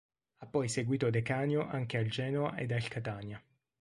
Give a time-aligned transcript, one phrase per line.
[0.37, 3.39] Ha poi seguito De Canio anche al Genoa ed al Catania.